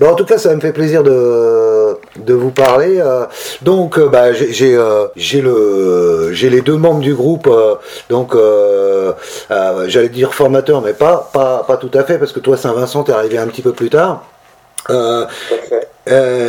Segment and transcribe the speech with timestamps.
[0.00, 2.98] En tout cas, ça me fait plaisir de, vous parler.
[2.98, 3.26] euh,
[3.62, 7.48] donc, euh, bah, euh, j'ai le j'ai les deux membres du groupe.
[8.08, 8.34] donc,
[9.86, 13.46] j'allais dire formateur, mais pas tout à fait parce que toi, Saint-Vincent, t'es arrivé un
[13.46, 14.24] petit peu plus tard.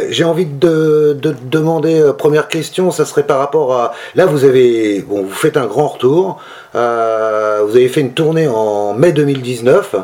[0.09, 5.01] J'ai envie de, de demander première question, ça serait par rapport à là vous avez
[5.01, 6.39] bon vous faites un grand retour,
[6.73, 9.95] vous avez fait une tournée en mai 2019.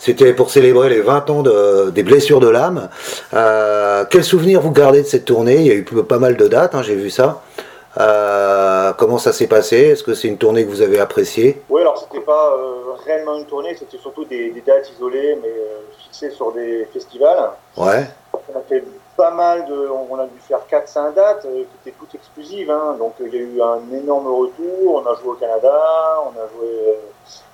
[0.00, 2.88] C'était pour célébrer les 20 ans de- des blessures de l'âme.
[3.34, 5.56] Euh, quel souvenir vous gardez de cette tournée?
[5.56, 7.42] Il y a eu pas mal de dates, hein, j'ai vu ça.
[7.98, 9.76] Euh, comment ça s'est passé?
[9.76, 11.60] Est-ce que c'est une tournée que vous avez appréciée?
[11.68, 15.48] Oui, alors c'était pas euh, réellement une tournée, c'était surtout des, des dates isolées, mais
[15.48, 17.50] euh, fixées sur des festivals.
[17.76, 18.06] Ouais.
[18.32, 18.82] On a fait
[19.28, 19.88] mal de.
[20.10, 22.70] On a dû faire 4-5 dates qui étaient toutes exclusives.
[22.70, 22.96] hein.
[22.98, 25.02] Donc il y a eu un énorme retour.
[25.04, 26.94] On a joué au Canada, on a joué euh,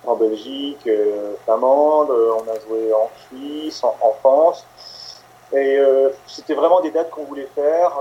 [0.05, 4.65] en Belgique, euh, flamande, euh, on a joué en Suisse, en, France.
[5.53, 5.79] Et
[6.27, 7.91] c'était vraiment des dates qu'on voulait faire.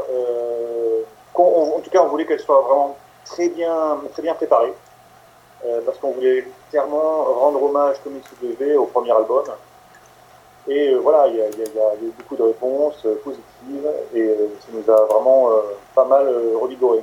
[1.35, 4.75] en tout cas, on voulait qu'elles soient vraiment très bien, très bien préparées.
[5.85, 9.45] parce qu'on voulait clairement rendre hommage comme il se devait au premier album.
[10.69, 12.43] Et euh, voilà, il y, a, il y a- il y a eu beaucoup de
[12.43, 15.61] réponses euh, positives et euh, ça nous a vraiment euh,
[15.95, 16.99] pas mal euh, revigoré.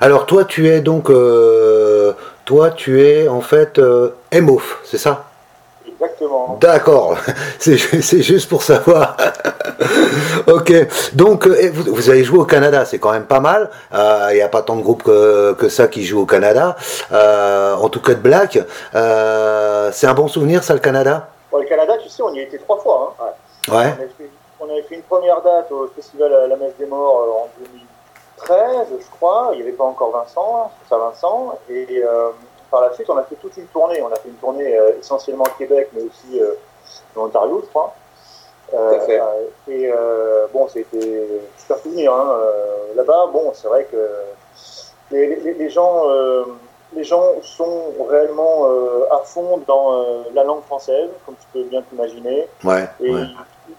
[0.00, 2.12] Alors toi tu es donc euh,
[2.44, 5.24] toi tu es en fait euh, MOF, c'est ça?
[5.86, 6.58] Exactement.
[6.60, 7.16] D'accord,
[7.58, 9.16] c'est ju- c'est juste pour savoir.
[10.46, 10.72] ok,
[11.14, 13.68] donc euh, vous, vous avez joué au Canada, c'est quand même pas mal.
[13.94, 16.76] Euh, Il n'y a pas tant de groupes que, que ça qui jouent au Canada,
[17.12, 18.58] Euh, en tout cas de Black.
[18.94, 21.28] Euh, c'est un bon souvenir ça le Canada?
[21.50, 23.14] Bon, le Canada, tu sais, on y a été trois fois.
[23.20, 23.24] Hein.
[23.68, 23.74] Ouais.
[23.74, 26.86] On, avait fait, on avait fait une première date au festival à la Messe des
[26.86, 29.50] Morts euh, en 2013, je crois.
[29.52, 31.58] Il n'y avait pas encore Vincent, ça Vincent.
[31.68, 32.30] Et euh,
[32.70, 34.02] par la suite, on a fait toute une tournée.
[34.02, 36.54] On a fait une tournée euh, essentiellement au Québec, mais aussi euh,
[37.16, 37.94] en Ontario, je crois.
[38.74, 39.18] Euh, fait.
[39.18, 39.24] euh,
[39.68, 41.26] et euh, bon, c'était
[41.56, 42.12] super souvenir.
[42.12, 42.36] Hein.
[42.42, 44.10] Euh, Là-bas, bon, c'est vrai que
[45.10, 46.44] les, les- les gens, euh,
[46.94, 51.64] les gens sont réellement euh, à fond dans euh, la langue française, comme tu peux
[51.64, 52.48] bien t'imaginer.
[52.64, 52.88] Ouais.
[53.00, 53.26] Et ouais.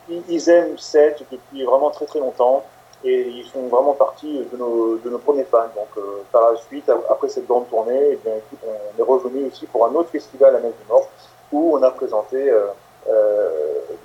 [0.10, 2.64] ils, ils aiment Seth depuis vraiment très très longtemps.
[3.04, 5.70] Et ils font vraiment partie de nos, de nos premiers fans.
[5.76, 8.34] Donc euh, par la suite, après cette grande tournée, eh bien,
[8.68, 11.08] on est revenu aussi pour un autre festival à Metz du Nord
[11.52, 12.54] où on a présenté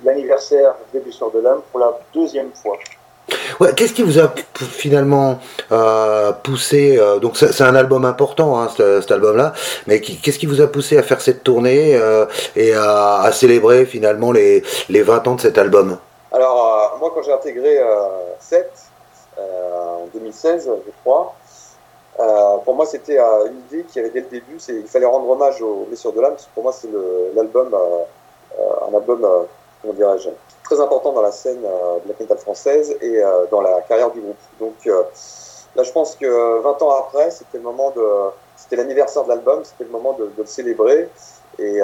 [0.03, 2.77] l'anniversaire des Blessures de l'âme pour la deuxième fois.
[3.59, 5.39] Ouais, Qu'est-ce qui vous a finalement
[5.71, 9.53] euh, poussé euh, Donc c'est un album important, hein, ce- cet album-là.
[9.87, 12.25] Mais qu'est-ce qui vous a poussé à faire cette tournée euh,
[12.55, 15.97] et à, célébrer finalement les, les 20 ans de cet album?
[16.31, 17.85] Alors, moi, quand j'ai intégré euh,
[18.39, 18.69] 7
[19.39, 19.41] euh,
[20.03, 21.33] en 2016, je crois,
[22.63, 25.85] pour moi, c'était une idée qui avait dès le début, il fallait rendre hommage aux
[25.87, 26.87] blessures de l'âme, pour moi, c'est
[27.35, 27.75] l'album,
[28.57, 29.25] un album,
[30.63, 34.11] très important dans la scène euh, de la metal française et euh, dans la carrière
[34.11, 34.37] du groupe.
[34.59, 35.03] Donc euh,
[35.75, 38.03] là, je pense que 20 ans après, c'était le moment de,
[38.55, 41.09] c'était l'anniversaire de l'album, c'était le moment de, le célébrer.
[41.57, 41.79] Et,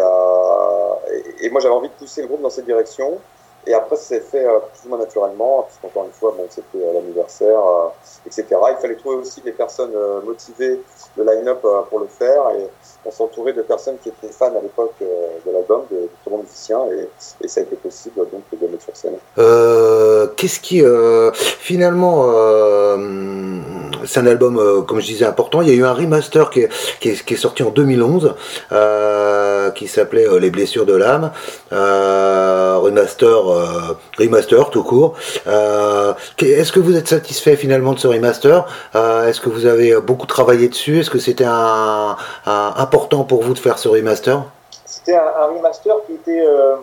[1.40, 3.20] et moi, j'avais envie de pousser le groupe dans cette direction.
[3.68, 6.84] Et après, ça s'est fait plus ou moins naturellement, parce qu'encore une fois, bon, c'était
[6.84, 7.88] euh, l'anniversaire, euh,
[8.26, 8.46] etc.
[8.52, 10.82] Il fallait trouver aussi des personnes euh, motivées,
[11.18, 12.68] de line-up pour le faire, et
[13.06, 16.40] on s'entourait de personnes qui étaient fans à l'époque de l'album, de, de très bons
[16.40, 17.10] musiciens, et,
[17.48, 19.18] ça a été possible donc de le mettre sur scène.
[19.38, 22.98] Euh, Qu'est-ce qui euh, finalement euh,
[24.06, 25.62] c'est un album comme je disais important.
[25.62, 26.70] Il y a eu un remaster qui est,
[27.00, 28.36] qui est, qui est sorti en 2011
[28.72, 31.32] euh, qui s'appelait Les blessures de l'âme.
[31.72, 35.16] Remaster, euh, remaster tout court.
[35.48, 40.00] Euh, Est-ce que vous êtes satisfait finalement de ce remaster Euh, Est-ce que vous avez
[40.02, 41.48] beaucoup travaillé dessus Est-ce que c'était
[42.46, 44.44] important pour vous de faire ce remaster
[44.86, 46.76] C'était un, remaster qui était, euh,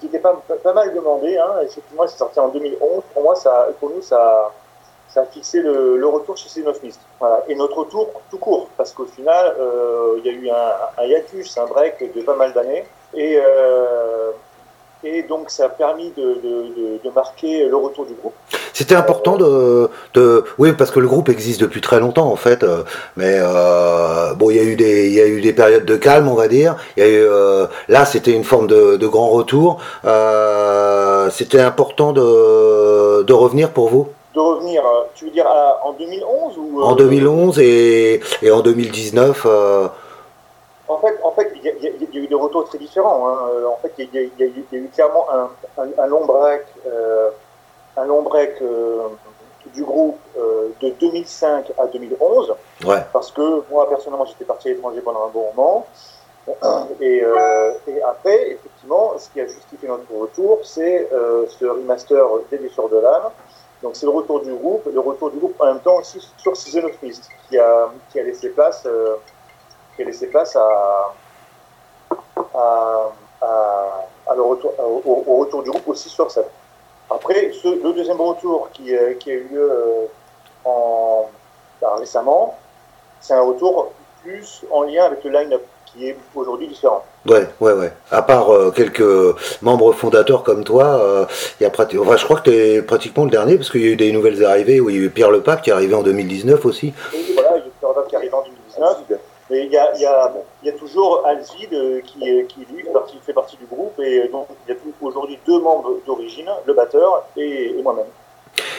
[0.00, 0.42] qui était pas,
[0.74, 1.36] mal demandé.
[1.36, 1.60] Hein.
[1.62, 3.02] Effectivement, c'est sorti en 2011.
[3.14, 4.52] Pour moi, ça, pour nous, ça,
[5.08, 7.00] ça a fixé le, le retour chez Mist.
[7.20, 7.42] Voilà.
[7.48, 9.54] Et notre retour tout court, parce qu'au final,
[10.18, 12.84] il y a eu un, hiatus, un break de pas mal d'années.
[13.14, 13.40] Et,
[15.04, 18.34] et donc, ça a permis de, de, de, marquer le retour du groupe.
[18.72, 22.62] C'était important de, de, oui, parce que le groupe existe depuis très longtemps en fait,
[22.62, 22.82] euh,
[23.16, 25.96] mais euh, bon, il y a eu des, il y a eu des périodes de
[25.96, 26.76] calme, on va dire.
[26.96, 29.78] Il y a eu, euh, là, c'était une forme de, de grand retour.
[30.04, 34.08] Euh, c'était important de, de revenir pour vous?
[34.34, 34.82] De revenir,
[35.14, 35.46] tu veux dire
[35.84, 39.42] en 2011 ou en 2011 et, et en 2019.
[39.46, 39.88] euh,
[40.86, 41.72] En fait, en fait, il y, a-
[42.18, 43.28] y a- il y a eu des retours très différents.
[43.28, 43.38] hein.
[43.52, 45.26] Euh, En fait, il y, a- il y a eu- il y a eu clairement
[45.32, 45.50] un,
[45.82, 47.30] un- un long break, euh,
[47.96, 49.08] un long break euh,
[49.74, 52.54] du groupe euh, de 2005 à 2011,
[52.86, 53.04] ouais.
[53.12, 55.86] parce que moi personnellement, j'étais parti à l'étranger pendant un bon moment.
[57.00, 57.18] Et,
[57.86, 62.96] et, après, effectivement, ce qui a justifié notre retour, c'est ce remaster des blessures de
[62.98, 63.28] l'âme.
[63.82, 66.56] Donc c'est le retour du groupe, le retour du groupe en même temps aussi sur
[66.56, 68.82] Season of Mist, qui a, qui a laissé place,
[69.94, 71.14] qui a laissé place à,
[72.58, 76.44] à, à, le retour, au, retour du groupe aussi sur scène.
[77.10, 80.08] Après, ce, le deuxième retour qui, qui a eu lieu
[80.64, 81.26] en,
[81.80, 82.58] bah, récemment,
[83.20, 87.04] c'est un retour plus en lien avec le line-up qui est aujourd'hui différent.
[87.26, 87.92] Ouais, ouais, ouais.
[88.10, 89.02] À part euh, quelques
[89.62, 91.24] membres fondateurs comme toi, euh,
[91.60, 93.92] y a enfin, je crois que tu es pratiquement le dernier parce qu'il y a
[93.92, 95.94] eu des nouvelles arrivées où il y a eu Pierre Le Pape qui est arrivé
[95.94, 96.92] en 2019 aussi.
[97.12, 99.17] Oui, voilà, il y a eu Pierre Le Pape qui est arrivé en 2019.
[99.64, 100.32] Il y a, il y a,
[100.62, 102.84] il y a toujours Alzid euh, qui, qui, lui,
[103.24, 103.98] fait partie du groupe.
[104.00, 108.06] Et donc, il y a aujourd'hui deux membres d'origine, le batteur et, et moi-même.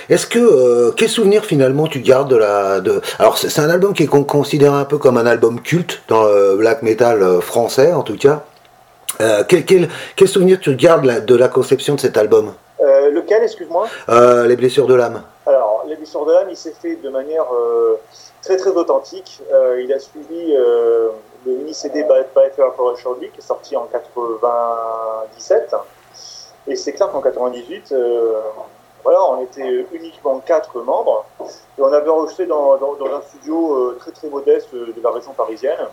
[0.09, 3.93] Est-ce que euh, quel souvenir finalement tu gardes de la de alors c'est un album
[3.93, 7.93] qui est considéré un peu comme un album culte dans le black metal euh, français
[7.93, 8.43] en tout cas.
[9.21, 12.53] Euh, quel, quel, quel, souvenir tu gardes de la conception de cet album?
[12.79, 13.87] Euh, Lequel, excuse-moi?
[14.07, 15.23] Euh, Les blessures de l'âme.
[15.45, 17.45] Alors, les blessures de l'âme, il s'est fait de manière
[18.41, 19.41] très très authentique.
[19.79, 21.11] il a suivi le
[21.45, 25.75] mini CD By Fire for a Short qui est sorti en 97.
[26.67, 27.93] Et c'est clair qu'en 98,
[29.03, 34.11] voilà, on était uniquement quatre membres et on avait enregistré dans, un studio euh, très
[34.11, 35.87] très modeste de la région parisienne.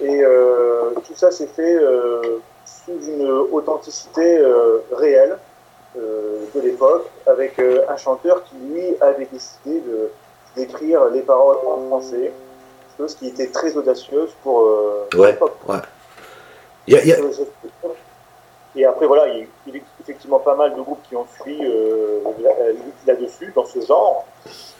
[0.00, 4.42] Et euh, tout ça s'est fait euh, sous une authenticité
[4.92, 5.38] réelle
[5.94, 9.82] de l'époque, avec un chanteur qui lui avait décidé
[10.56, 12.32] d'écrire les paroles en français,
[12.96, 14.68] chose qui était très audacieuse pour
[15.14, 15.56] l'époque.
[18.74, 22.20] Et après, voilà, il, y a effectivement pas mal de groupes qui ont suivi euh,
[23.06, 24.26] là-dessus, dans ce genre.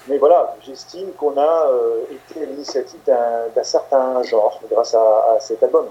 [0.09, 5.63] Mais voilà, j'estime qu'on a euh, été à l'initiative d'un certain genre grâce à cet
[5.63, 5.87] album.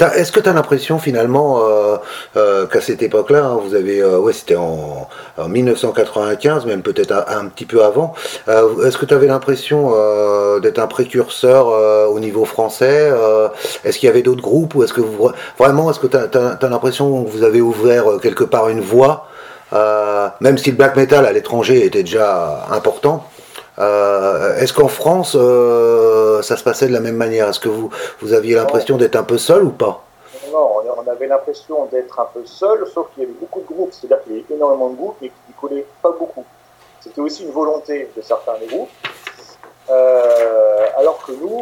[0.00, 1.96] Est-ce que tu as l'impression finalement euh,
[2.36, 5.08] euh, qu'à cette époque-là, hein, vous avez, euh, ouais, c'était en,
[5.48, 8.14] 1995, même peut-être un, petit peu avant,
[8.46, 9.92] est-ce que tu avais l'impression
[10.60, 11.66] d'être un précurseur
[12.10, 13.10] au niveau français
[13.84, 15.02] Est-ce qu'il y avait d'autres groupes ou est-ce que
[15.58, 19.26] vraiment, est-ce que tu as, l'impression que vous avez ouvert quelque part une voie,
[20.40, 23.28] même si le black metal à l'étranger était déjà important?
[23.78, 27.48] Euh, Est-ce qu'en France, euh, ça se passait de la même manière?
[27.48, 27.90] Est-ce que vous,
[28.20, 30.04] vous aviez l'impression d'être un peu seul ou pas?
[30.52, 33.92] Non, on avait l'impression d'être un peu seul, sauf qu'il y avait beaucoup de groupes.
[33.92, 36.44] C'est-à-dire qu'il y avait énormément de groupes, mais qui ne collaient pas beaucoup.
[37.00, 38.90] C'était aussi une volonté de certains des groupes.
[39.90, 41.60] Euh, alors que nous,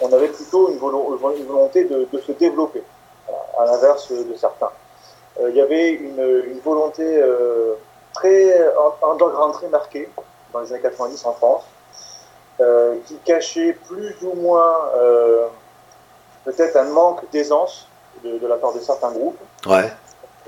[0.00, 2.82] on avait plutôt une, volonté de, se développer,
[3.58, 4.70] à l'inverse de certains.
[5.40, 7.04] Il y avait une, volonté
[8.12, 8.70] très
[9.02, 10.08] underground, très marquée,
[10.54, 11.64] dans les années 90 en France,
[12.60, 15.48] euh, qui cachait plus ou moins euh,
[16.44, 17.88] peut-être un manque d'aisance
[18.22, 19.38] de, la part de certains groupes.
[19.66, 19.90] Ouais.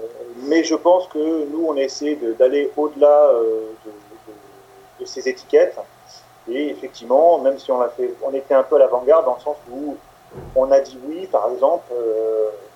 [0.00, 0.03] Euh,
[0.44, 3.31] mais je pense que nous, on a essayé d'aller au-delà
[5.00, 5.76] de, ces étiquettes.
[6.49, 9.41] Et effectivement, même si on a fait, on était un peu à l'avant-garde dans le
[9.41, 9.97] sens où
[10.55, 11.93] on a dit oui, par exemple,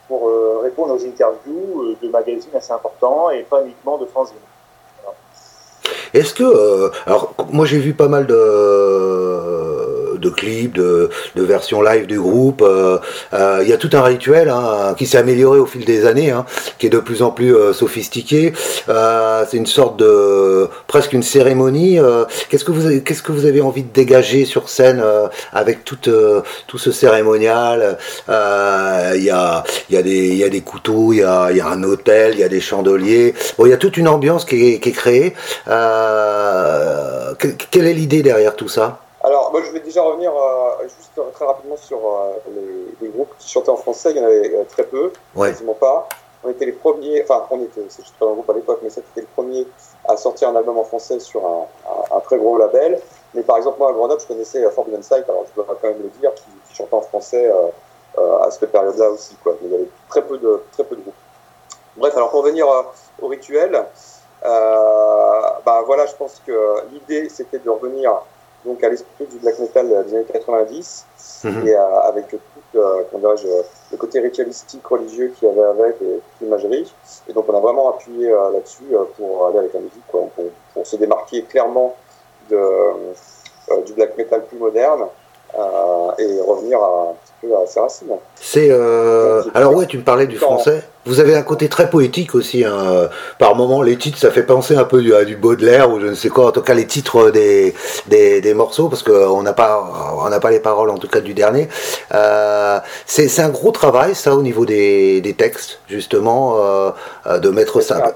[0.08, 0.30] pour
[0.62, 4.36] répondre aux interviews de magazines assez importants et pas uniquement de fanzines.
[6.12, 9.79] Est-ce que, euh, alors moi j'ai vu pas mal de,
[10.20, 12.62] de clips, de, versions live du groupe.
[12.62, 12.98] Euh,
[13.32, 16.30] euh, il y a tout un rituel hein, qui s'est amélioré au fil des années,
[16.30, 16.44] hein,
[16.78, 18.52] qui est de plus en plus sophistiqué.
[18.86, 21.98] C'est une sorte de presque une cérémonie.
[22.48, 25.02] qu'est-ce que vous avez, qu'est-ce que vous avez envie de dégager sur scène
[25.52, 25.98] avec tout
[26.66, 27.98] tout ce cérémonial?
[28.28, 31.50] Il y a il y a des il y a des couteaux, il y a
[31.60, 33.34] y a un hôtel, il y a des chandeliers.
[33.56, 35.34] Bon, il y a toute une ambiance qui est, créée.
[35.68, 37.34] Euh,
[37.70, 39.00] quelle est l'idée derrière tout ça?
[39.22, 42.32] Alors, moi, je vais déjà revenir euh, juste très rapidement sur euh,
[43.00, 44.12] les, groupes qui chantaient en français.
[44.12, 46.08] Il y en avait très peu, quasiment pas.
[46.42, 48.88] On était les premiers, enfin, on était, c'est juste pas un groupe à l'époque, mais
[48.88, 49.66] c'était le premier
[50.08, 52.98] à sortir un album en français sur un, très gros label.
[53.34, 56.02] Mais par exemple, moi, à Grenoble, je connaissais Forbidden Sight, alors je dois quand même
[56.02, 57.52] le dire, qui, chantait en français
[58.16, 59.36] à cette période-là aussi.
[59.42, 59.54] Quoi.
[59.60, 61.14] Mais il y avait très peu de, très peu de groupes.
[61.96, 62.66] Bref, alors pour revenir
[63.20, 63.84] au rituel,
[64.44, 68.12] euh, bah voilà, je pense que l'idée c'était de revenir
[68.64, 71.06] donc à l'esprit du black metal des années 90
[71.44, 71.66] mhm.
[71.66, 72.38] et euh, avec tout
[72.76, 76.92] euh, le côté ritualistique religieux qu'il y avait avec et l'imagerie.
[77.28, 78.84] Et donc on a vraiment appuyé là-dessus
[79.16, 80.28] pour aller avec la musique, quoi,
[80.74, 81.96] pour, se démarquer clairement
[82.48, 82.58] de,
[83.86, 85.06] du black metal plus moderne.
[86.18, 88.08] et revenir à, un petit peu à ses racines.
[88.36, 88.70] C'est
[89.54, 90.82] alors ouais, tu me parlais du français.
[91.06, 92.64] Vous avez un côté très poétique aussi.
[92.64, 93.08] Hein.
[93.38, 96.14] Par moments, les titres, ça fait penser un peu à du Baudelaire ou je ne
[96.14, 96.48] sais quoi.
[96.48, 97.74] En tout cas, les titres des,
[98.06, 101.32] des, morceaux, parce qu'on n'a pas, on n'a pas les paroles, en tout cas du
[101.32, 101.68] dernier.
[102.12, 107.80] Euh, c'est un gros travail, ça, au niveau des, des textes, justement, euh, de mettre
[107.80, 108.14] ça.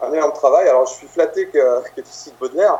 [0.00, 0.68] Un énorme travail.
[0.68, 1.58] Alors, je suis flatté que,
[1.96, 2.78] que tu cites Baudelaire.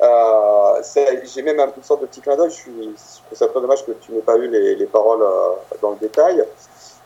[0.00, 0.82] Euh,
[1.24, 2.50] J'ai même une sorte de petit clin d'œil.
[2.50, 5.90] Je, trouve ça très dommage que tu n'aies pas eu les, les paroles euh, dans
[5.90, 6.42] le détail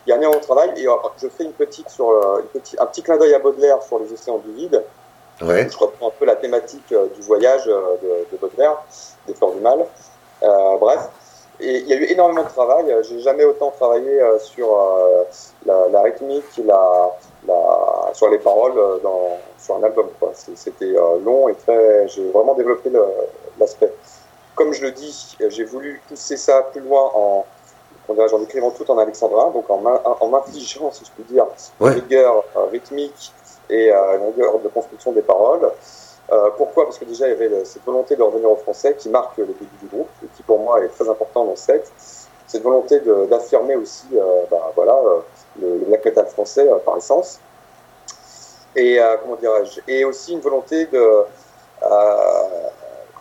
[0.07, 2.61] il y a un au travail et euh, je fais une petite sur euh, une
[2.61, 4.83] petite, un petit clin d'œil à Baudelaire sur les océans du vide.
[5.41, 5.69] Ouais.
[5.69, 8.83] Je reprends un peu la thématique euh, du voyage de, de Baudelaire,
[9.27, 9.87] des fleurs du mal.
[10.43, 11.09] Euh, bref,
[11.61, 12.97] et il y a eu énormément de travail.
[13.09, 14.77] J'ai jamais autant travaillé sur
[15.65, 17.13] la, la, rythmique, la,
[17.47, 20.09] la, sur les paroles dans, sur un album.
[20.57, 20.93] C'était
[21.25, 22.09] long et très.
[22.09, 22.91] J'ai vraiment développé
[23.61, 23.93] l'aspect.
[24.57, 27.47] Comme je le dis, j'ai voulu pousser ça plus loin en
[28.09, 29.83] en écrivant tout en alexandrin, donc en,
[30.21, 31.47] en m'infligeant, si je puis dire,
[31.81, 31.91] ouais.
[31.93, 33.33] rigueur euh, rythmique
[33.71, 35.71] et euh, rigueur de construction des paroles.
[36.31, 36.85] Euh, pourquoi?
[36.85, 39.47] Parce que déjà, il y avait cette volonté de revenir au français qui marque le
[39.47, 41.91] début du groupe et qui, pour moi, est très important dans cette.
[42.47, 45.21] Cette volonté d'affirmer aussi euh, bah, voilà, euh,
[45.61, 47.41] le, le, black metal français euh, par essence.
[48.77, 49.81] Et, comment dirais-je?
[49.87, 51.25] Et aussi une volonté de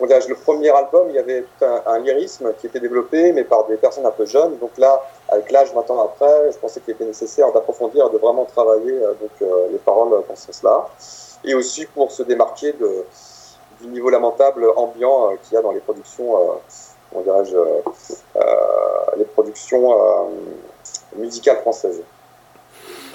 [0.00, 1.44] le premier album, il y avait
[1.86, 4.58] un, lyrisme qui était développé, mais par des personnes un peu jeunes.
[4.58, 8.44] Donc là, avec l'âge, 20 ans après, je pensais qu'il était nécessaire d'approfondir, de vraiment
[8.44, 10.88] travailler euh, donc, euh, les paroles dans ce sens-là.
[11.44, 12.74] Et aussi pour se démarquer
[13.80, 16.36] du niveau lamentable ambiant euh, qu'il y a dans les productions,
[17.10, 17.56] comment dirais-je,
[19.16, 20.28] les productions
[21.16, 22.02] musicales françaises.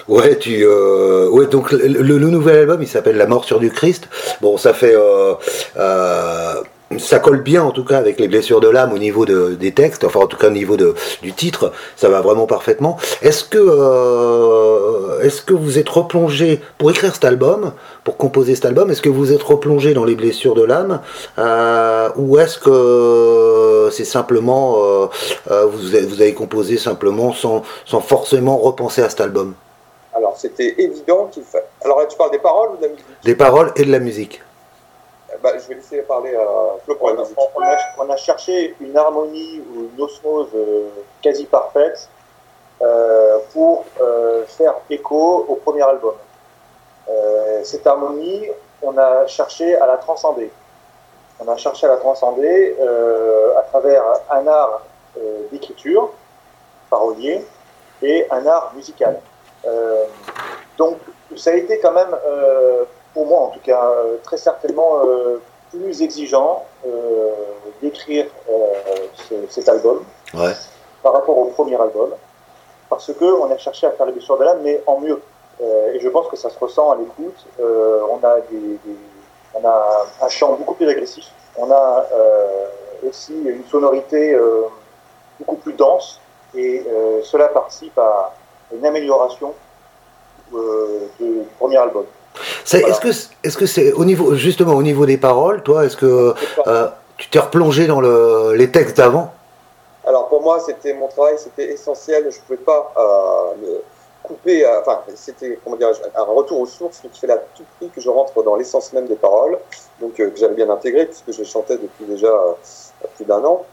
[0.08, 4.08] Ouais, tu, euh, ouais, donc le, nouvel album, il s'appelle La mort sur du Christ.
[4.40, 5.34] Bon, ça fait, euh,
[5.76, 6.54] euh,
[6.96, 9.72] ça colle bien en tout cas avec les blessures de l'âme au niveau de, des
[9.72, 12.96] textes, enfin en tout cas au niveau de, du titre, ça va vraiment parfaitement.
[13.20, 17.72] Est-ce que, euh, est-ce que vous êtes replongé pour écrire cet album,
[18.04, 21.00] pour composer cet album, est-ce que vous êtes replongé dans les blessures de l'âme,
[21.38, 25.06] euh, ou est-ce que c'est simplement, euh,
[25.50, 29.54] euh vous, avez, vous avez composé simplement sans, sans forcément repenser à cet album?
[30.18, 31.64] Alors, c'était évident qu'il fallait.
[31.84, 33.06] Alors, tu parles des paroles ou de la musique?
[33.22, 34.42] Des paroles et de la musique.
[35.40, 36.44] Bah, je vais laisser parler à
[36.84, 37.38] Flo pour la musique.
[37.54, 40.88] On a, on a, cherché une harmonie ou une osmose euh,
[41.22, 42.08] quasi parfaite
[42.82, 46.14] euh, pour euh, faire écho au premier album.
[47.08, 48.48] Euh, cette harmonie,
[48.82, 50.50] on a cherché à la transcender.
[51.38, 54.82] On a cherché à la transcender euh, à travers un art
[55.52, 56.10] d'écriture,
[56.90, 57.44] parolier,
[58.02, 59.20] et un art musical.
[59.66, 60.04] Euh,
[60.76, 60.98] donc,
[61.36, 62.84] ça a été quand même, euh,
[63.14, 65.00] pour moi en tout cas, euh, très certainement
[65.70, 66.64] plus exigeant
[67.82, 68.26] d'écrire
[69.14, 70.02] ce, cet album
[70.34, 70.52] ouais.
[71.02, 72.10] par rapport au premier album,
[72.88, 75.20] parce que on a cherché à faire les blessures de l'âme, mais en mieux.
[75.60, 77.46] Et je pense que ça se ressent à l'écoute.
[77.58, 78.96] On a des, des,
[79.54, 81.26] on a un chant beaucoup plus agressif.
[81.56, 82.66] On a euh,
[83.06, 84.38] aussi une sonorité
[85.38, 86.20] beaucoup plus dense,
[86.54, 86.84] et
[87.24, 88.32] cela participe à,
[88.76, 89.54] une amélioration
[90.54, 92.04] euh, du premier album.
[92.64, 92.96] Est-ce voilà.
[92.96, 96.34] que est-ce que c'est au niveau justement au niveau des paroles, toi, est-ce que
[96.66, 99.32] euh, tu t'es replongé dans le, les textes d'avant?
[100.06, 102.30] Alors pour moi, c'était mon travail, c'était essentiel.
[102.30, 103.78] Je pouvais pas euh,
[104.22, 104.64] couper.
[104.64, 108.00] Euh, enfin, c'était comment dire, un retour aux sources qui fait à tout prix que
[108.00, 109.58] je rentre dans l'essence même des paroles,
[110.00, 112.32] donc que j'avais bien intégré puisque je chantais depuis déjà
[113.16, 113.64] plus d'un an.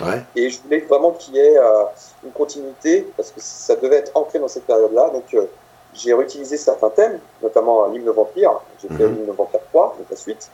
[0.00, 0.22] Ouais.
[0.36, 1.84] Et je voulais vraiment qu'il y ait euh,
[2.24, 5.10] une continuité, parce que ça devait être ancré dans cette période-là.
[5.10, 5.46] Donc euh,
[5.94, 8.60] j'ai réutilisé certains thèmes, notamment l'hymne vampire.
[8.80, 9.14] J'ai fait Mhm.
[9.16, 10.48] l'hymne vampire 3, donc la suite.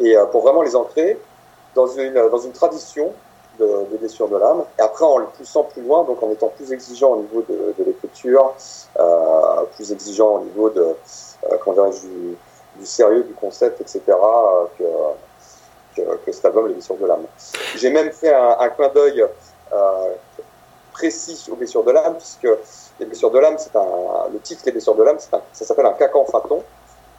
[0.00, 1.18] Et euh, pour vraiment les ancrer
[1.74, 3.12] dans une, dans une tradition
[3.58, 4.64] de, de blessure de l'âme.
[4.78, 7.74] Et après, en le poussant plus loin, donc en étant plus exigeant au niveau de,
[7.78, 8.52] de l'écriture,
[8.98, 12.36] euh, plus exigeant au niveau de, euh, comment du,
[12.76, 14.84] du sérieux du concept, etc., euh, que,
[15.96, 17.24] que, cet album, Les blessures de l'âme.
[17.76, 19.24] J'ai même fait un, un clin d'œil
[19.72, 20.08] euh,
[20.92, 22.48] précis aux blessures de l'âme, puisque
[22.98, 25.64] les blessures de l'âme, c'est un, le titre Les blessures de l'âme, c'est un, ça
[25.64, 26.62] s'appelle un cacan faton.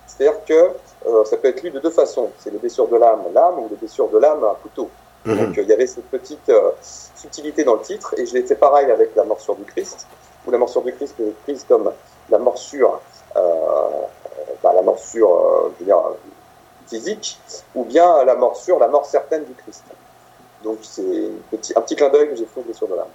[0.08, 0.72] C'est-à-dire que
[1.08, 2.32] euh, ça peut être lu de deux façons.
[2.40, 4.90] C'est les blessures de l'âme, l'âme, ou les blessures de l'âme, un couteau.
[5.26, 5.38] Mhm.
[5.38, 8.44] Donc euh, il y avait cette petite euh, subtilité dans le titre, et je l'ai
[8.44, 10.08] fait pareil avec la morsure du Christ,
[10.48, 11.92] où la morsure du Christ est prise comme
[12.30, 13.00] la morsure,
[13.36, 16.02] bah, la morsure, je veux dire,
[16.88, 17.40] physique,
[17.74, 19.84] ou bien la morsure, la mort certaine du Christ.
[20.64, 23.06] Donc c'est un petit, un petit clin d'œil que j'ai fait blessures de l'âme.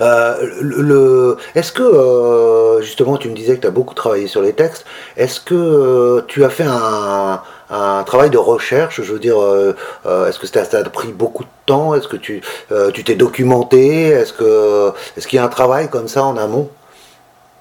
[0.00, 4.26] Euh, le, le- est-ce que, euh, justement, tu me disais que tu as beaucoup travaillé
[4.26, 4.84] sur les textes,
[5.16, 7.40] est-ce que euh, tu as fait un,
[7.70, 9.36] un travail de recherche Je veux dire,
[10.28, 12.42] est-ce que ça t'a pris beaucoup de temps Est-ce que tu
[12.92, 16.68] tu t'es documenté Est-ce que est-ce qu'il y a un travail comme ça en amont?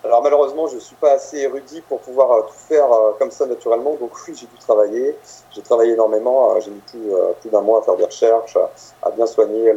[0.03, 0.50] Alors malheureusement,
[0.81, 2.87] suis pas assez érudit pour pouvoir tout faire
[3.19, 3.95] comme ça naturellement.
[3.99, 5.15] Donc oui, j'ai dû travailler.
[5.51, 6.59] J'ai travaillé énormément.
[6.59, 8.57] j'ai mis plus, d'un mois à faire des recherches,
[9.01, 9.73] à bien soigner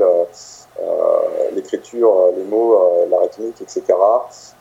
[1.52, 3.82] l'écriture, les mots, la rythmique, etc.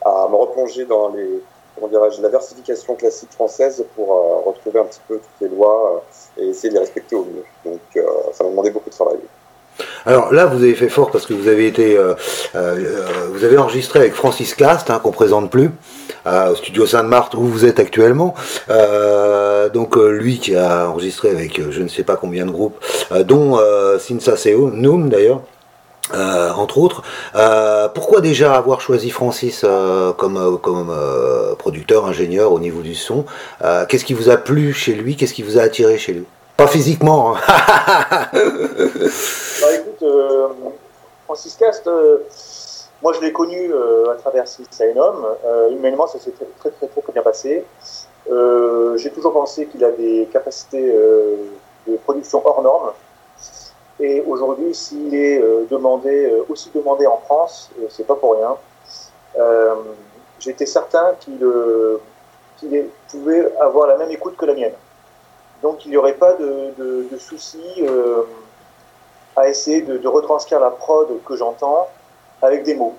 [0.03, 5.55] À me replonger dans la versification classique française pour retrouver un petit peu toutes les
[5.55, 6.03] lois
[6.37, 7.45] et essayer de les respecter au mieux.
[7.65, 7.79] Donc
[8.33, 9.19] ça m'a demandé beaucoup de travail.
[10.05, 12.13] Alors là, vous avez fait fort parce que vous avez été, euh,
[12.55, 15.71] euh, vous avez enregistré avec Francis Cast, hein, qu'on présente plus,
[16.25, 18.33] au studio Sainte-Marthe où vous êtes actuellement.
[18.69, 22.77] Euh, donc lui qui a enregistré avec je ne sais pas combien de groupes,
[23.25, 23.57] dont
[23.99, 25.41] Sinsa Seo, Noom d'ailleurs.
[26.13, 27.01] entre autres,
[27.93, 29.65] pourquoi déjà avoir choisi Francis
[30.17, 30.57] comme
[31.57, 33.25] producteur, ingénieur au niveau du son?
[33.87, 35.15] Qu'est-ce qui vous a plu chez lui?
[35.15, 36.25] Qu'est-ce qui vous a attiré chez lui?
[36.67, 37.35] Physiquement.
[37.35, 37.39] Hein.
[39.61, 40.47] Bah, écoute, euh,
[41.25, 42.17] Francis Cast, euh,
[43.01, 45.25] moi je l'ai connu euh, à travers Silenum.
[45.71, 47.65] humainement, ça s'est très, très, très, très, bien passé.
[48.27, 50.91] J'ai toujours pensé qu'il a des capacités
[51.87, 52.91] de production hors normes.
[53.99, 58.55] Et aujourd'hui, s'il est demandé, aussi demandé en France, c'est pas pour rien.
[60.39, 61.39] J'étais certain qu'il
[63.09, 64.73] pouvait avoir la même écoute que la mienne.
[65.63, 67.83] Donc il n'y aurait pas de, de, de soucis
[69.35, 71.87] à essayer de, retranscrire la prod que j'entends
[72.41, 72.95] avec des mots.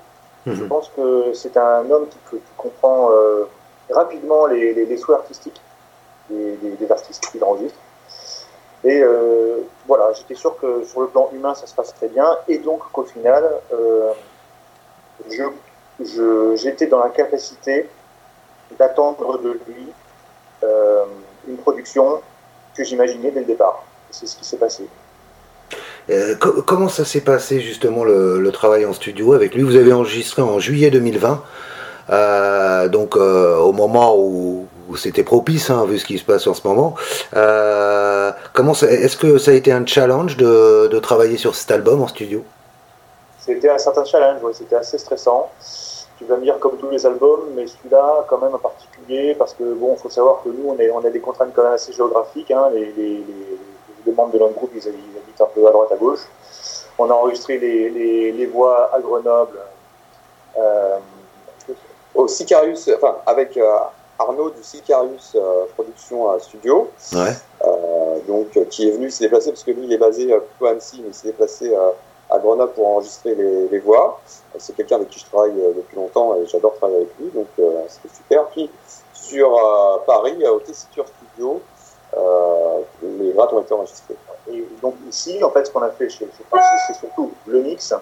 [0.47, 0.55] Mhm.
[0.55, 3.45] Je pense que c'est un homme qui, comprend euh,
[3.91, 5.61] rapidement les, souhaits artistiques
[6.31, 7.79] des, artistes qu'il enregistre.
[8.83, 12.27] Et euh, voilà, j'étais sûr que sur le plan humain, ça se passe très bien.
[12.49, 14.13] Et donc qu'au final, euh,
[16.57, 17.89] j'étais dans la capacité
[18.79, 19.89] d'attendre de lui
[21.47, 22.23] une production
[22.77, 23.85] que j'imaginais dès le départ.
[24.11, 24.85] C'est ce qui s'est passé.
[26.11, 29.63] Euh, comment ça s'est passé justement le, travail en studio avec lui?
[29.63, 31.43] Vous avez enregistré en juillet 2020,
[32.11, 34.67] euh, donc euh, au moment où,
[34.97, 36.95] c'était propice, hein, vu ce qui se passe en ce moment.
[38.53, 42.45] comment Est-ce que ça a été un challenge de, travailler sur cet album en studio?
[43.41, 45.51] C'était un certain challenge, c'était assez stressant.
[46.19, 49.53] Tu vas me dire comme tous les albums, mais celui-là quand même en particulier, parce
[49.55, 51.93] que bon, faut savoir que nous on, est, on a des contraintes quand même assez
[51.93, 52.51] géographiques.
[52.51, 53.25] Hein, les,
[54.13, 56.21] membres de notre groupe, ils, un peu à droite à gauche.
[56.99, 59.59] On a enregistré les, les, voix à Grenoble.
[60.57, 60.99] Euh,
[62.15, 63.77] au Sicarius, enfin avec euh,
[64.21, 66.91] Arnaud du Sicarius euh, Production Studio,
[68.29, 71.01] donc qui est venu se déplacer parce que lui il est basé plutôt à Annecy,
[71.03, 71.75] mais il s'est déplacé
[72.35, 74.21] à Grenoble pour enregistrer les, les voix.
[74.59, 77.47] C'est quelqu'un avec qui je travaille depuis longtemps et j'adore travailler avec lui, donc
[77.89, 78.47] c'était super.
[78.47, 78.71] Puis
[79.13, 79.59] sur
[80.07, 81.61] Paris, au Tessiture Studio,
[83.03, 84.17] les voix ont été enregistrées.
[84.51, 87.95] Et donc ici, en fait, ce qu'on a fait chez, Francis, c'est surtout le mix,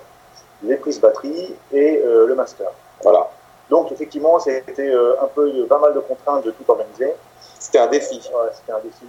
[0.62, 2.68] les prises batterie et euh, le master.
[3.02, 3.30] Voilà.
[3.70, 7.14] Donc effectivement, c'était euh, un peu pas mal de contraintes de tout organiser.
[7.58, 8.20] C'était un défi.
[8.34, 9.06] Ouais, c'était un défi.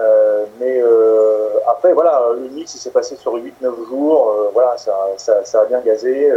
[0.00, 0.82] Euh, mais
[1.68, 4.50] après, voilà, le mix, il s'est passé sur 8-9 jours.
[4.52, 6.32] voilà, ça, ça, ça, a bien gazé.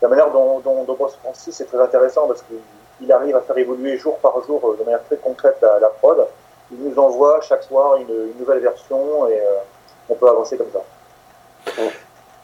[0.00, 3.96] la manière dont, dont, dont Francis, c'est très intéressant parce qu'il arrive à faire évoluer
[3.96, 6.26] jour par jour de manière très concrète la, prod
[6.72, 9.60] il nous envoie chaque soir une, nouvelle version et euh,
[10.08, 11.82] on peut avancer comme ça.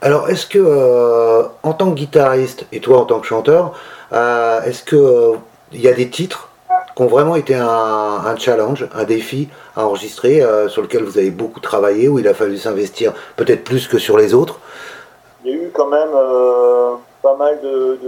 [0.00, 3.72] Alors, est-ce que, euh, en tant que guitariste et toi en tant que chanteur,
[4.12, 5.34] euh, est-ce que
[5.72, 6.47] il y a des titres
[7.06, 12.08] qui vraiment été un, challenge, un défi à enregistrer, sur lequel vous avez beaucoup travaillé,
[12.08, 14.58] où il a fallu s'investir peut-être plus que sur les autres
[15.44, 16.10] Il y a eu quand même
[17.22, 17.98] pas mal de,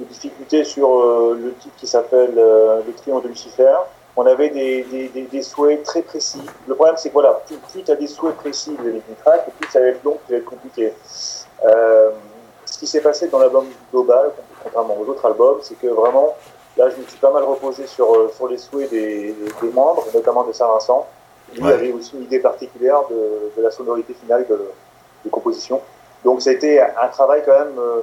[0.00, 0.88] difficultés sur
[1.34, 3.76] le titre qui s'appelle Le Triomphe de Lucifer
[4.16, 6.42] on avait des, souhaits très précis.
[6.66, 9.70] Le problème, c'est que voilà, plus, tu as des souhaits précis de une track, plus
[9.70, 10.92] ça va être long, plus ça va être compliqué.
[11.64, 12.10] Euh,
[12.66, 16.36] ce qui s'est passé dans l'album global, contrairement aux autres albums, c'est que vraiment,
[16.76, 20.04] là, je me suis pas mal reposé sur, euh, sur les souhaits des, des membres,
[20.14, 21.06] notamment de Saint-Vincent.
[21.54, 24.70] Lui avait aussi une idée particulière de, de la sonorité finale de,
[25.24, 25.80] de, composition.
[26.24, 28.00] Donc, ça a été un travail quand même, euh,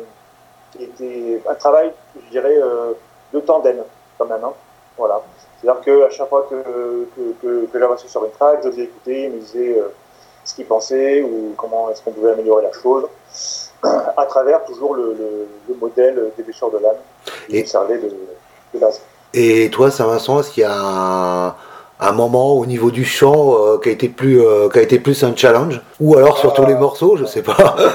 [0.71, 1.91] qui était un travail,
[2.25, 2.93] je dirais, euh,
[3.33, 3.83] de tandem,
[4.17, 4.43] quand même.
[4.43, 4.53] Hein.
[4.97, 5.21] Voilà.
[5.61, 7.07] C'est-à-dire qu'à chaque fois que,
[7.41, 9.87] que, que, j'avançais sur une track, je faisais écouter, il me disait euh,
[10.43, 13.07] ce qu'il pensait ou comment est-ce qu'on pouvait améliorer la chose,
[13.83, 15.15] à travers toujours le,
[15.67, 16.97] le, modèle des pêcheurs de l'âme
[17.47, 18.11] qui servait de.
[19.33, 21.55] Et toi, Saint-Vincent, est-ce qu'il y a un,
[21.99, 24.99] un, moment au niveau du chant euh, qui, a été plus, euh, qui a été
[24.99, 25.81] plus un challenge?
[25.99, 27.75] Ou alors sur tous les morceaux, je sais pas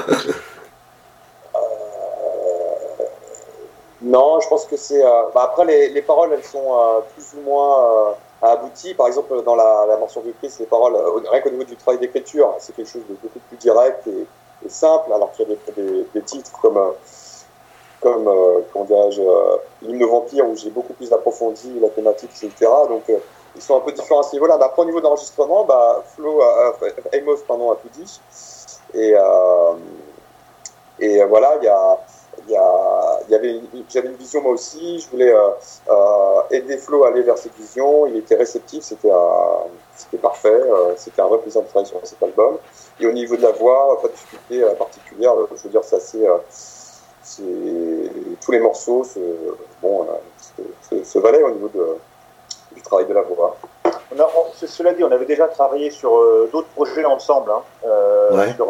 [4.05, 5.03] Non, je pense que c'est.
[5.03, 8.11] Euh, bah, après, les, les, paroles, elles sont euh, plus ou moins euh,
[8.43, 8.93] abouties.
[8.93, 10.95] Par exemple, dans la, la mention du Christ, les paroles,
[11.31, 14.27] rien qu'au niveau du travail d'écriture, c'est quelque chose de beaucoup plus direct et,
[14.69, 16.79] simple, alors qu'il y a des, des, titres comme,
[18.05, 18.29] comme,
[18.71, 19.21] comment dirais-je,
[19.81, 22.71] l'hymne vampire où j'ai beaucoup plus approfondi la thématique, etc.
[22.87, 23.03] Donc,
[23.55, 24.59] ils sont un peu différents à ce niveau-là.
[24.61, 26.39] Après, au niveau d'enregistrement, bah, Flo,
[27.13, 28.19] Amos, pardon, a tout dit.
[28.93, 29.13] Et,
[30.99, 31.99] et voilà, il y a
[32.47, 35.49] y, y avait j'avais une vision moi aussi je voulais euh,
[35.89, 39.11] euh, aider Flo à aller vers cette vision il était réceptif c'était
[39.95, 42.57] c'était parfait euh, c'était un vrai plaisir de travailler sur cet album
[42.99, 46.25] et au niveau de la voix pas de difficulté particulière je veux dire c'est assez
[48.41, 49.19] tous les morceaux se,
[49.81, 50.07] bon
[50.89, 51.97] se, se, valaient au niveau de,
[52.73, 56.11] du travail de la voix on a, cela dit on avait déjà travaillé sur
[56.51, 58.69] d'autres projets ensemble hein, sur,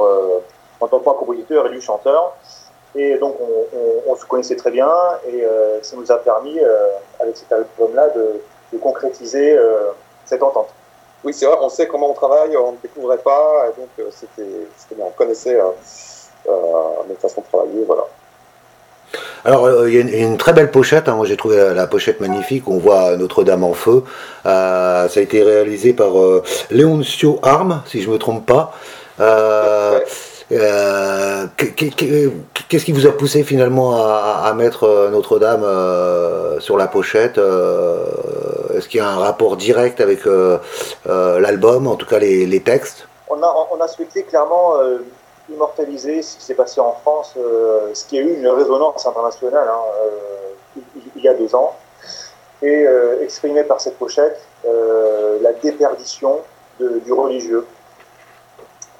[0.79, 2.33] en tant que compositeur et du chanteur
[2.95, 3.35] et donc,
[4.07, 4.89] on, se connaissait très bien
[5.27, 8.41] et euh, ça nous a permis, euh, avec cet album-là, de,
[8.81, 9.91] concrétiser euh,
[10.25, 10.67] cette entente.
[11.23, 14.67] Oui, c'est vrai, on sait comment on travaille, on ne découvrait pas, et donc c'était
[14.99, 15.57] on connaissait
[16.45, 18.05] notre façon de travailler, voilà.
[19.43, 21.07] Alors, il y, a une très belle pochette.
[21.07, 21.15] Hein.
[21.15, 22.67] Moi, j'ai trouvé la pochette magnifique.
[22.67, 24.03] On voit Notre-Dame en feu.
[24.43, 26.13] ça a été réalisé par
[26.71, 28.73] Léoncio Arm, si je ne me trompe pas.
[30.51, 37.39] Euh, qu'est-ce qui vous a poussé finalement à, mettre euh, Notre-Dame euh, sur la pochette
[37.39, 40.21] Est-ce qu'il y a un rapport direct avec
[41.05, 43.07] l'album, en tout cas les, textes?
[43.27, 44.73] On a, on a, souhaité clairement
[45.49, 50.81] immortaliser ce qui s'est passé en France, ce qui a eu une résonance internationale hein,
[51.15, 51.75] il y a deux ans,
[52.61, 52.85] et
[53.21, 56.39] exprimer par cette pochette la déperdition
[56.79, 57.65] du religieux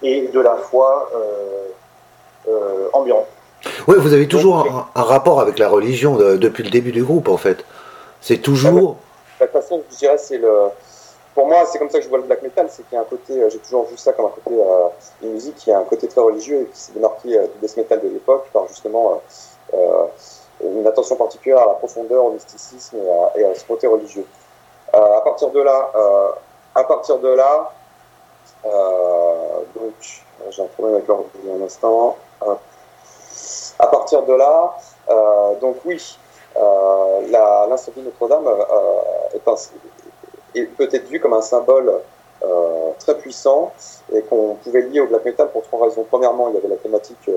[0.04, 3.26] et de la foi euh, euh, ambiante.
[3.88, 7.38] Oui, vous avez toujours un, rapport avec la religion depuis le début du groupe, en
[7.38, 7.66] fait.
[8.22, 8.98] C'est toujours.
[9.40, 10.52] La façon, je dirais, c'est le.
[11.36, 13.02] Pour moi, c'est comme ça que je vois le black metal, c'est qu'il y a
[13.02, 14.56] un côté, euh, j'ai toujours vu ça comme un côté
[15.22, 18.02] une musique qui a un côté très religieux et qui s'est démarqué du death metal
[18.02, 19.22] de l'époque par justement
[20.64, 22.98] une attention particulière à la profondeur, au mysticisme
[23.36, 24.26] et à, ce côté religieux.
[24.94, 25.92] à partir de là,
[26.74, 27.72] à partir de là,
[28.66, 29.94] euh, donc,
[30.50, 32.18] j'ai un problème avec l'ordre un instant.
[33.78, 34.78] À partir de là,
[35.10, 36.18] euh, donc oui,
[36.56, 38.48] euh, l'incendie Notre-Dame
[39.34, 39.40] est,
[40.64, 41.92] peut-être vu comme un symbole
[43.00, 43.74] très puissant
[44.14, 46.06] et qu'on pouvait lier au black metal pour trois raisons.
[46.10, 47.30] Premièrement, il y avait la thématique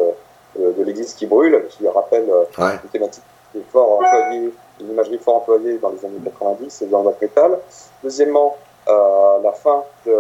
[0.59, 2.29] de, l'église qui brûle, qui rappelle
[2.59, 6.87] une thématique qui est fort employée, une imagerie fort employée dans les années 90 et
[6.87, 7.59] dans le black metal.
[8.03, 10.13] Deuxièmement, la fin de,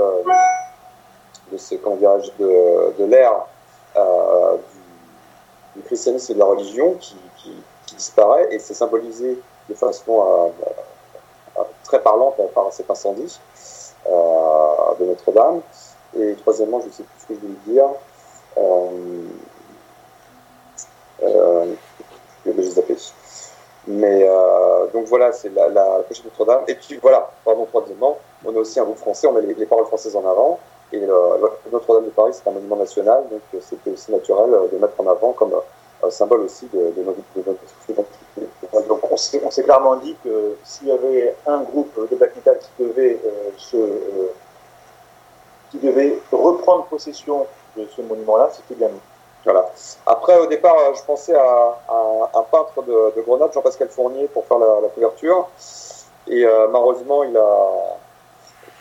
[1.53, 3.47] de ce de, de l'ère
[3.97, 4.57] euh,
[5.75, 7.17] du, christianisme et de la religion qui,
[7.97, 10.71] disparaît et c'est symbolisé de façon euh, euh,
[11.89, 13.41] très parlante par cet incendie
[14.07, 15.61] de Notre-Dame.
[16.19, 17.87] Et troisièmement, je ne sais plus ce que je voulais dire.
[22.47, 22.97] je vais zapper.
[23.87, 24.29] Mais
[24.93, 26.63] donc voilà, c'est la, la de Notre-Dame.
[26.69, 29.87] Et puis voilà, pardon, troisièmement, on a aussi un groupe français, on met les paroles
[29.87, 30.59] françaises en avant.
[30.93, 31.01] Et
[31.71, 34.99] Notre-Dame de Paris, c'est un monument national, donc euh, c'était aussi naturel euh, de mettre
[34.99, 37.19] en avant comme euh, symbole aussi de, de notre.
[37.95, 38.07] Donc
[39.45, 43.19] on s'est clairement dit que s'il y avait un groupe de black metal qui devait,
[43.57, 43.77] se,
[45.71, 49.01] qui devait reprendre possession de ce monument-là, c'était bien nous.
[49.45, 49.71] Voilà.
[50.07, 51.79] Après, au départ, je pensais à,
[52.35, 55.49] un peintre de, Grenade, Jean-Pascal Fournier, pour faire la, la couverture.
[56.27, 57.99] Et malheureusement, il a,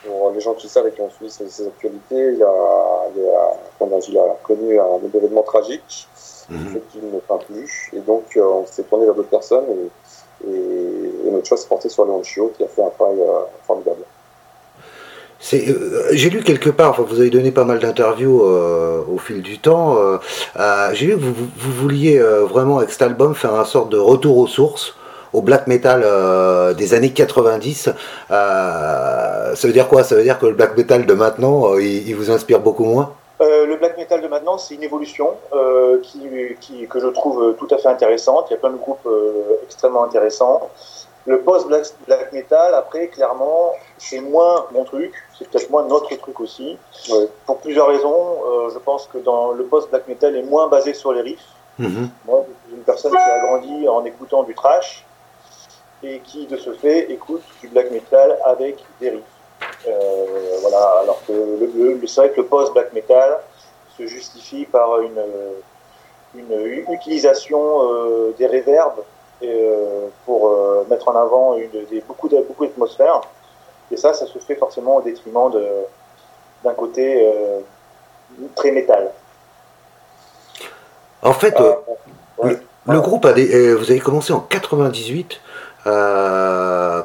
[0.04, 3.98] pour les gens qui savent et qui ont suivi ces, actualités, il a, il, a,
[4.08, 6.08] il a connu un événement tragique
[6.48, 7.90] mm qu'il ne peint plus.
[7.92, 9.90] Et donc, euh, on s'est tourné vers d'autres personnes et,
[10.46, 14.02] et, notre choix s'est porté sur Léon Chiot qui a fait un travail euh, formidable.
[15.54, 19.96] Euh, j'ai lu quelque part, vous avez donné pas mal d'interviews au fil du temps.
[20.92, 24.48] J'ai lu que vous, vouliez vraiment avec cet album faire un sorte de retour aux
[24.48, 24.94] sources
[25.32, 27.90] au black metal euh, des années 90.
[28.30, 30.04] Euh, ça veut dire quoi?
[30.04, 33.14] Ça veut dire que le black metal de maintenant, euh, il, vous inspire beaucoup moins?
[33.40, 35.36] Le black metal de maintenant, c'est une évolution
[36.02, 38.46] qui, que je trouve tout à fait intéressante.
[38.48, 39.08] Il y a plein de groupes
[39.62, 40.68] extrêmement intéressants.
[41.26, 46.40] Le post-black black metal, après, clairement, c'est moins mon truc, c'est peut-être moins notre truc
[46.40, 46.78] aussi.
[47.46, 48.70] Pour plusieurs raisons.
[48.72, 51.48] je pense que dans le post-black metal est moins basé sur les riffs.
[51.78, 52.08] Mm-hmm.
[52.26, 55.04] Moi, une personne qui a grandi en écoutant du trash
[56.02, 59.37] et qui, de ce fait, écoute du black metal avec des riffs.
[61.30, 63.38] Euh, le, c'est vrai que le post-black metal
[63.96, 65.22] se justifie par une,
[66.34, 69.02] une, utilisation euh, des reverbs
[69.42, 70.50] euh, pour
[70.88, 73.20] mettre en avant une, des, beaucoup, d'atmosphères.
[73.90, 75.50] Et ça, ça se fait forcément au détriment
[76.64, 77.26] d'un côté
[78.54, 79.10] très métal.
[81.22, 81.54] En fait,
[82.42, 85.40] Le groupe a des, vous avez commencé en 98.
[85.86, 87.02] Euh,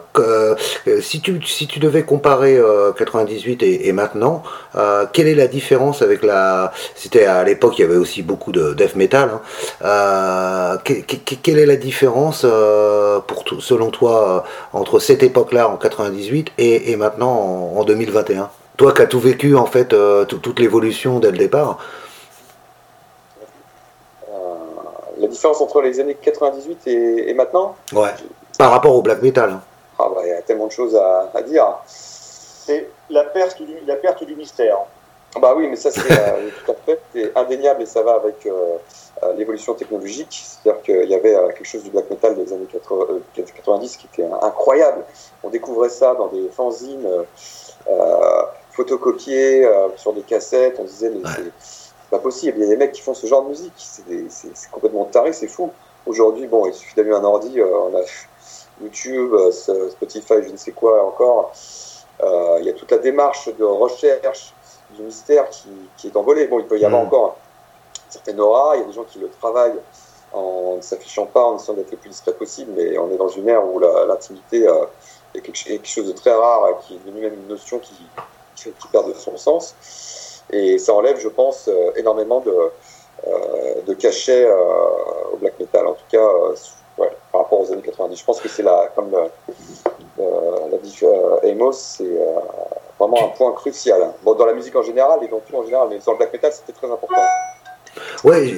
[1.01, 2.59] si, tu, si tu devais comparer
[2.97, 4.43] 98 et, maintenant,
[5.13, 6.71] quelle est la différence avec la.
[6.95, 9.39] C'était à l'époque, il y avait aussi beaucoup de death metal.
[9.83, 10.77] Hein.
[10.83, 12.45] quelle est la différence,
[13.27, 18.93] pour selon toi, entre cette époque-là en 98 et, et maintenant en, en 2021 Toi
[18.93, 19.95] qui as tout vécu, en fait,
[20.27, 21.79] toute l'évolution dès le départ.
[25.23, 27.75] la différence entre les années 98 et, maintenant?
[27.93, 28.13] Ouais,
[28.57, 29.59] par rapport au black metal.
[30.03, 31.65] Ah bah, il y a tellement de choses à, dire.
[31.87, 34.79] C'est la perte, du, la perte du mystère.
[35.39, 38.77] Bah oui, mais ça c'est euh, tout à fait indéniable et ça va avec euh,
[39.23, 40.43] euh, l'évolution technologique.
[40.45, 42.67] C'est-à-dire qu'il y avait quelque chose du black metal des années
[43.35, 45.03] 90 qui était incroyable.
[45.41, 47.07] On découvrait ça dans des fanzines
[48.71, 50.77] photocopiées sur des cassettes.
[50.79, 51.21] On disait, mais
[52.11, 52.57] pas possible.
[52.59, 53.73] Il y a des mecs qui font ce genre de musique.
[53.77, 55.71] C'est complètement taré, c'est fou.
[56.05, 58.01] Aujourd'hui, bon, il suffit d'allumer un ordi, euh, on a
[58.83, 61.51] YouTube, euh, Spotify, je ne sais quoi encore.
[62.21, 64.53] Euh, il y a toute la démarche de recherche
[64.91, 66.47] du mystère qui, est envolée.
[66.47, 67.07] Bon, il peut y avoir mm.
[67.07, 67.37] encore
[68.05, 68.75] une certaine aura.
[68.75, 69.79] Il y a des gens qui le travaillent
[70.31, 73.27] en ne s'affichant pas, en essayant d'être le plus discret possible, mais on est dans
[73.27, 74.67] une ère où l'intimité
[75.35, 77.93] est, quelque chose de très rare, qui est devenu même une notion qui,
[78.55, 79.75] qui, qui perd de son sens.
[80.51, 82.55] Et ça enlève, je pense, euh, énormément de,
[83.27, 84.55] euh, de cachet euh,
[85.31, 86.27] au black metal, en tout cas
[86.97, 87.12] rapport
[87.63, 88.19] aux années 90.
[88.19, 90.99] Je pense que c'est la, comme l'a dit
[91.43, 92.17] Amos, c'est
[92.99, 94.11] vraiment un point crucial.
[94.23, 96.33] Bon, dans la musique en général et dans tout en général, mais dans le black
[96.33, 97.21] metal, c'était très important.
[98.23, 98.51] Ouais,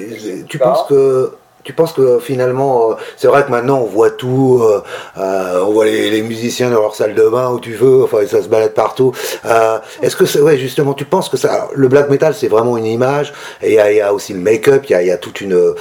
[0.48, 4.60] tu penses que tu penses que finalement, euh, c'est vrai que maintenant on voit tout,
[4.62, 4.84] euh,
[5.18, 8.40] euh, on voit les, musiciens dans leur salle de bain où tu veux, enfin ça
[8.40, 9.12] se balade partout.
[10.00, 12.86] Est-ce que c'est, ouais justement, tu penses que ça, le black metal c'est vraiment une
[12.86, 15.74] image et il y, a aussi le make-up, il y a, toute une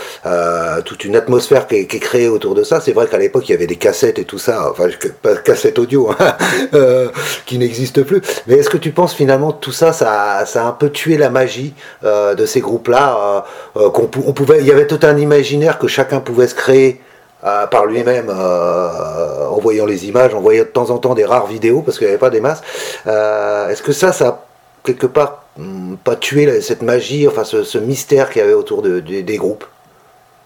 [0.85, 2.81] toute une atmosphère qui est, créée autour de ça.
[2.81, 4.87] C'est vrai qu'à l'époque il y avait des cassettes et tout ça, enfin
[5.21, 6.35] pas cassettes audio hein,
[7.45, 8.21] qui n'existent plus.
[8.47, 11.29] Mais est-ce que tu penses finalement tout ça, ça, ça a un peu tué la
[11.29, 13.45] magie de ces groupes-là
[13.75, 17.01] qu'on on pouvait, il y avait tout un imaginaire que chacun pouvait se créer
[17.45, 21.25] euh, par lui-même euh, en voyant les images, en voyant de temps en temps des
[21.25, 22.61] rares vidéos parce qu'il n'y avait pas des masses.
[23.05, 24.39] Euh, est-ce que ça, ça a
[24.83, 28.99] quelque part hmm, pas tué cette magie, enfin ce, mystère qu'il y avait autour de,
[28.99, 29.65] des groupes?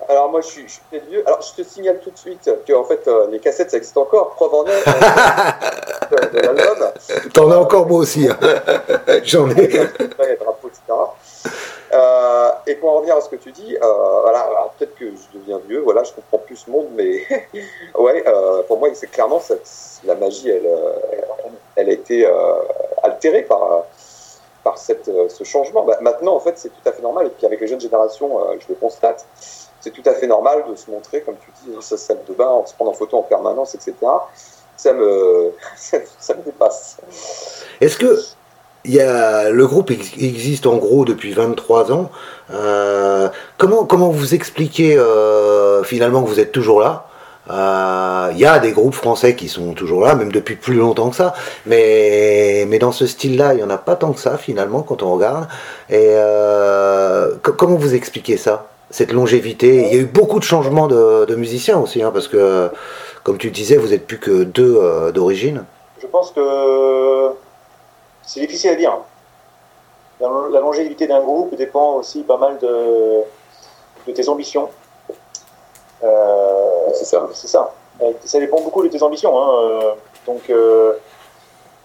[0.09, 1.23] Alors moi je suis, je peut-être vieux.
[1.25, 4.31] Alors je te signale tout de suite que en fait les cassettes ça existe encore.
[4.31, 6.91] Preuve en est de, l'album.
[7.33, 8.27] T'en as encore moi aussi.
[8.27, 8.37] Hein.
[9.23, 9.69] J'en ai.
[11.91, 15.39] Euh, et pour en revenir à ce que tu dis, euh, voilà, peut-être que je
[15.39, 17.23] deviens vieux, voilà, je comprends plus ce monde, mais
[17.95, 19.67] ouais, euh, pour moi, c'est clairement cette,
[20.03, 20.69] la magie, elle,
[21.75, 22.27] elle a été
[23.01, 23.85] altérée par,
[24.63, 25.83] par cette, ce changement.
[25.83, 28.39] Bah, maintenant, en fait, c'est tout à fait normal, et puis avec les jeunes générations,
[28.59, 29.25] je le constate,
[29.81, 32.49] c'est tout à fait normal de se montrer, comme tu dis, sa salle de bain,
[32.49, 33.95] en se prenant en photo en permanence, etc.
[34.77, 36.97] Ça me, ça me dépasse.
[37.81, 38.19] Est-ce que
[38.93, 42.09] y a, le groupe existe en gros depuis 23 ans.
[42.51, 47.05] Euh, comment, comment vous expliquez euh, finalement que vous êtes toujours là?
[47.51, 51.09] Euh, Il y a des groupes français qui sont toujours là, même depuis plus longtemps
[51.09, 51.33] que ça.
[51.65, 55.03] Mais, mais dans ce style-là, il n'y en a pas tant que ça finalement quand
[55.03, 55.47] on regarde.
[55.89, 56.13] Et
[57.41, 59.87] comment vous expliquez ça cette longévité?
[59.87, 62.69] Il y a eu beaucoup de changements de, de musiciens aussi, hein, parce que,
[63.23, 64.79] comme tu disais, vous n'êtes plus que deux
[65.13, 65.63] d'origine.
[66.01, 66.39] Je pense que
[68.29, 68.97] c'est difficile à dire.
[70.21, 73.23] La longévité d'un groupe dépend aussi pas mal de,
[74.13, 74.69] tes ambitions.
[76.03, 77.27] Euh, c'est ça.
[77.33, 77.73] C'est ça.
[78.03, 79.33] Euh, ça dépend beaucoup de tes ambitions.
[79.35, 79.95] Hein.
[80.27, 80.93] Donc, euh,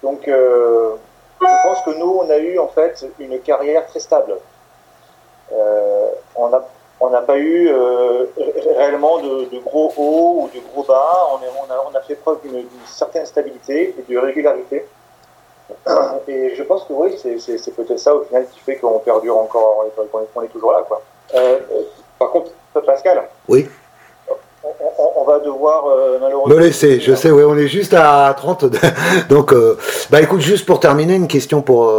[0.03, 0.97] donc je
[1.41, 4.37] pense que nous, on a eu en fait une carrière très stable.
[6.37, 6.63] on n'a
[7.01, 7.73] on pas eu
[8.77, 11.27] réellement de, gros hauts ou de gros bas.
[11.33, 14.85] On, on, a, on a, fait preuve d'une certaine stabilité et de régularité.
[16.29, 19.85] Et je pense que oui, c'est peut-être ça au final qui fait qu'on perdure encore,
[20.33, 20.85] qu'on est, toujours là.
[20.87, 21.03] Quoi.
[21.35, 21.83] Euh, euh,
[22.19, 22.51] par contre,
[22.85, 23.69] Pascal Oui.
[25.17, 26.55] On, va devoir euh, malheureusement.
[26.55, 28.67] Me laisser, je sais, oui, on est juste à 30.
[29.29, 29.55] Donc,
[30.11, 31.91] bah écoute, juste pour terminer, une question pour pour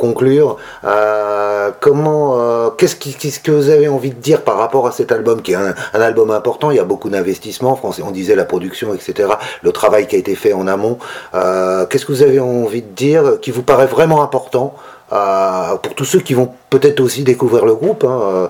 [0.00, 5.12] conclure, euh, comment, euh, qu'est-ce, que vous avez envie de dire par rapport à cet
[5.12, 8.94] album qui est un, album important Il y a beaucoup d'investissements, on disait la production,
[8.94, 9.28] etc.
[9.62, 10.98] Le travail qui a été fait en amont.
[11.34, 14.74] Euh, qu'est-ce que vous avez envie de dire qui vous paraît vraiment important
[15.82, 18.48] pour tous ceux qui vont peut-être aussi découvrir le groupe, hein,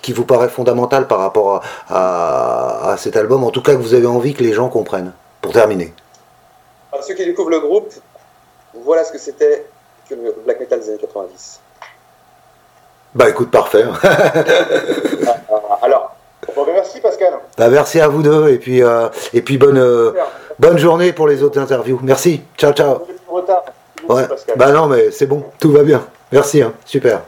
[0.00, 1.60] qui, vous paraît fondamental par rapport
[1.90, 5.12] à, à, cet album, en tout cas que vous avez envie que les gens comprennent,
[5.42, 5.92] pour terminer.
[7.02, 7.92] Ceux qui découvrent le groupe,
[8.88, 9.66] voilà ce que c'était
[10.08, 11.60] que le black metal des années 90.
[13.14, 13.84] Bah écoute, parfait.
[15.82, 16.16] Alors,
[16.56, 17.34] bon, ben, merci Pascal.
[17.58, 20.12] Bah merci à vous deux et puis, euh, et puis bonne, euh,
[20.58, 22.00] bonne journée pour les autres interviews.
[22.02, 22.40] Merci.
[22.56, 23.06] Ciao, ciao.
[24.08, 24.26] Ouais.
[24.56, 26.02] Bah non, mais c'est bon, tout va bien.
[26.32, 26.72] Merci, hein.
[26.86, 27.20] super.